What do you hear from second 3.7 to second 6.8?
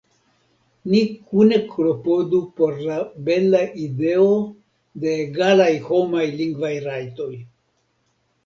ideo de egalaj homaj lingvaj